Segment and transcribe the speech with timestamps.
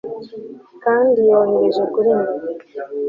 [0.83, 2.39] kandi yohereje kuri njye